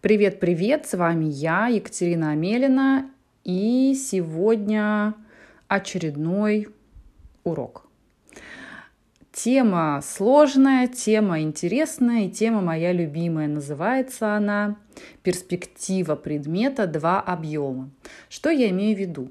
[0.00, 3.10] Привет-привет, с вами я, Екатерина Амелина,
[3.44, 5.14] и сегодня
[5.68, 6.68] очередной
[7.44, 7.86] урок.
[9.32, 13.48] Тема сложная, тема интересная и тема моя любимая.
[13.48, 14.76] Называется она
[15.22, 16.86] «Перспектива предмета.
[16.86, 17.90] Два объема».
[18.28, 19.30] Что я имею в виду?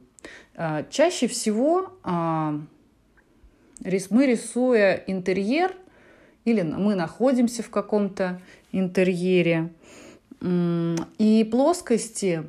[0.56, 2.60] А, чаще всего а,
[4.10, 5.76] мы, рисуя интерьер,
[6.46, 9.70] или мы находимся в каком-то интерьере,
[10.42, 12.44] и плоскости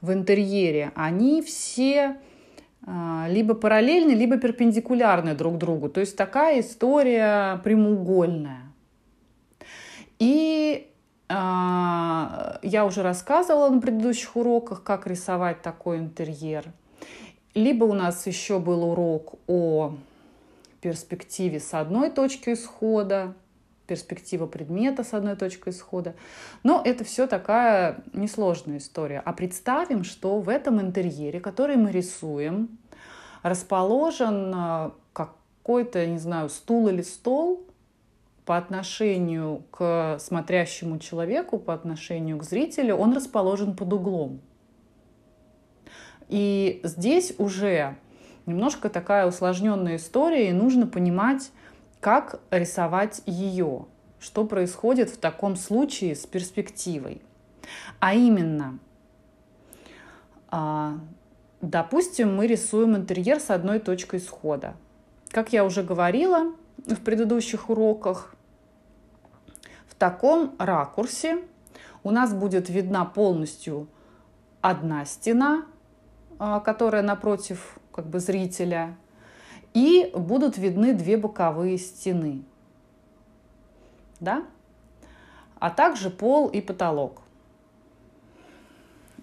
[0.00, 2.16] в интерьере, они все
[2.86, 5.88] а, либо параллельны, либо перпендикулярны друг другу.
[5.88, 8.62] То есть такая история прямоугольная.
[10.18, 10.86] И
[11.28, 16.66] э, я уже рассказывала на предыдущих уроках, как рисовать такой интерьер.
[17.54, 19.94] Либо у нас еще был урок о
[20.84, 23.32] перспективе с одной точки исхода,
[23.86, 26.14] перспектива предмета с одной точкой исхода.
[26.62, 29.22] Но это все такая несложная история.
[29.24, 32.78] А представим, что в этом интерьере, который мы рисуем,
[33.42, 37.66] расположен э, какой-то, не знаю, стул или стол
[38.44, 44.40] по отношению к смотрящему человеку, по отношению к зрителю, он расположен под углом.
[46.28, 47.96] И здесь уже
[48.46, 51.50] немножко такая усложненная история, и нужно понимать,
[52.00, 53.86] как рисовать ее,
[54.20, 57.22] что происходит в таком случае с перспективой.
[57.98, 58.78] А именно,
[60.48, 60.98] а,
[61.60, 64.74] допустим, мы рисуем интерьер с одной точкой схода.
[65.30, 68.34] Как я уже говорила в предыдущих уроках,
[69.88, 71.38] в таком ракурсе
[72.02, 73.88] у нас будет видна полностью
[74.60, 75.64] одна стена,
[76.38, 78.96] а, которая напротив как бы зрителя,
[79.72, 82.42] и будут видны две боковые стены.
[84.18, 84.44] Да?
[85.60, 87.22] А также пол и потолок.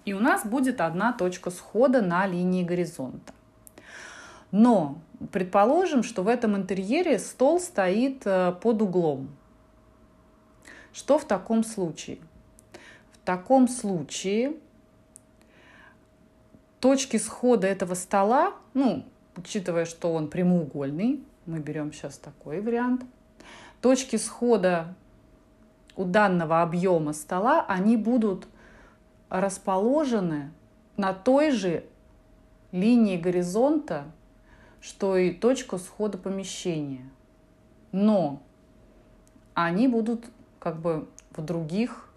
[0.06, 3.34] И у нас будет одна точка схода на линии горизонта.
[4.50, 4.98] Но
[5.32, 9.28] предположим, что в этом интерьере стол стоит э, под углом.
[10.92, 12.18] Что в таком случае?
[13.12, 14.54] В таком случае
[16.82, 19.06] точки схода этого стола, ну,
[19.36, 23.04] учитывая, что он прямоугольный, мы берем сейчас такой вариант,
[23.80, 24.92] точки схода
[25.94, 28.48] у данного объема стола, они будут
[29.28, 30.50] расположены
[30.96, 31.84] на той же
[32.72, 34.06] линии горизонта,
[34.80, 37.08] что и точка схода помещения.
[37.92, 38.42] Но
[39.54, 40.26] они будут
[40.58, 42.08] как бы в других,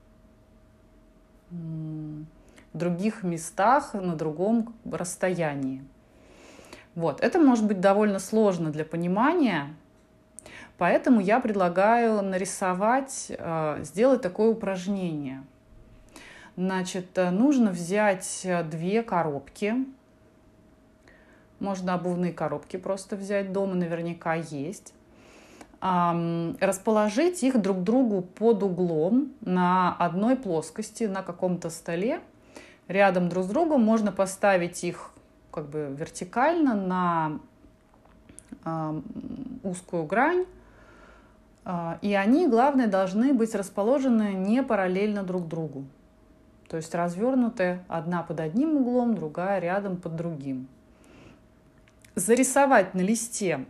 [2.75, 5.83] других местах, на другом расстоянии.
[6.95, 7.19] Вот.
[7.21, 9.75] Это может быть довольно сложно для понимания,
[10.77, 15.43] поэтому я предлагаю нарисовать, э, сделать такое упражнение.
[16.55, 19.75] Значит, э, нужно взять э, две коробки.
[21.59, 24.93] Можно обувные коробки просто взять дома, наверняка есть.
[25.81, 32.21] Расположить их друг другу под углом на одной плоскости, на каком-то столе.
[32.87, 35.11] Рядом друг с другом можно поставить их
[35.51, 37.39] как бы вертикально на
[38.63, 39.01] э,
[39.63, 40.45] узкую грань.
[41.65, 45.85] Э, и они, главное, должны быть расположены не параллельно друг другу.
[46.67, 50.67] То есть развернуты одна под одним углом, другая рядом под другим.
[52.15, 53.65] Зарисовать на листе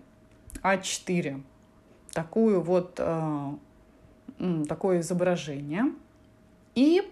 [0.61, 1.41] А4
[2.13, 3.53] такую вот, э,
[4.67, 5.91] такое изображение
[6.73, 7.03] и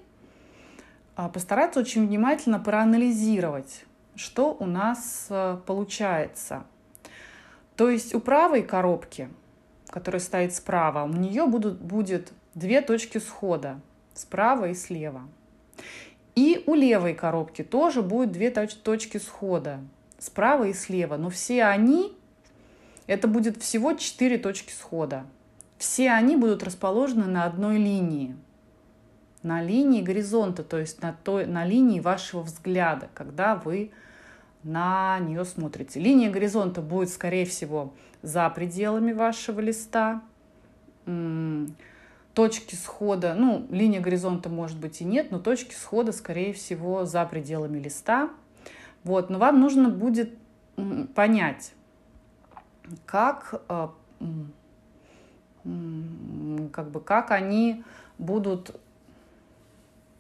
[1.16, 3.86] постараться очень внимательно проанализировать
[4.16, 6.64] что у нас э, получается.
[7.76, 9.30] То есть у правой коробки,
[9.88, 13.80] которая стоит справа, у нее будут, будет две точки схода,
[14.14, 15.28] справа и слева.
[16.36, 19.80] И у левой коробки тоже будет две точки схода,
[20.18, 21.18] справа и слева.
[21.18, 22.16] Но все они,
[23.08, 25.26] это будет всего четыре точки схода.
[25.78, 28.36] Все они будут расположены на одной линии
[29.44, 33.92] на линии горизонта, то есть на, той, на линии вашего взгляда, когда вы
[34.64, 36.00] на нее смотрите.
[36.00, 40.22] Линия горизонта будет, скорее всего, за пределами вашего листа.
[42.34, 47.26] Точки схода, ну, линия горизонта может быть и нет, но точки схода, скорее всего, за
[47.26, 48.30] пределами листа.
[49.04, 50.34] Вот, но вам нужно будет
[51.14, 51.74] понять,
[53.06, 53.88] как, э,
[56.72, 57.84] как бы, как они
[58.18, 58.80] будут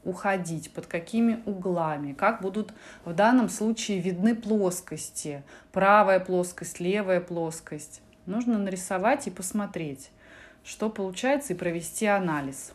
[0.05, 2.73] уходить, под какими углами, как будут
[3.05, 8.01] в данном случае видны плоскости, правая плоскость, левая плоскость.
[8.25, 10.09] Нужно нарисовать и посмотреть,
[10.63, 12.73] что получается, и провести анализ.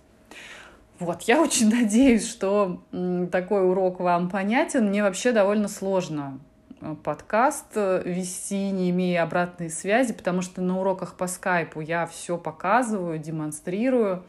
[0.98, 2.82] Вот, я очень надеюсь, что
[3.30, 4.88] такой урок вам понятен.
[4.88, 6.40] Мне вообще довольно сложно
[6.80, 12.06] э, подкаст э, вести, не имея обратной связи, потому что на уроках по скайпу я
[12.06, 14.24] все показываю, демонстрирую.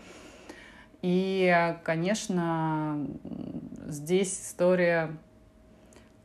[1.01, 3.07] И, конечно,
[3.87, 5.11] здесь история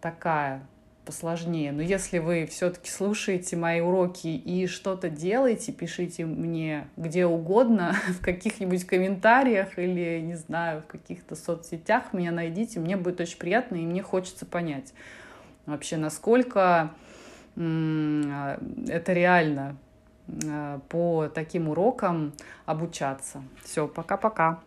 [0.01, 0.67] такая
[1.05, 1.71] посложнее.
[1.73, 8.25] Но если вы все-таки слушаете мои уроки и что-то делаете, пишите мне где угодно, в
[8.25, 12.81] каких-нибудь комментариях или, не знаю, в каких-то соцсетях меня найдите.
[12.81, 14.93] Мне будет очень приятно, и мне хочется понять
[15.67, 16.93] вообще, насколько
[17.57, 19.77] это реально а,
[20.89, 22.33] по таким урокам
[22.67, 23.43] обучаться.
[23.63, 24.61] Все, пока-пока.